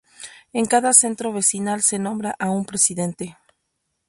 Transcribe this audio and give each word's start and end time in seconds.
En 0.51 0.65
cada 0.65 0.93
centro 0.95 1.31
vecinal 1.31 1.83
se 1.89 1.97
nombra 2.05 2.31
a 2.45 2.47
un 2.57 2.63
presidente. 2.71 3.37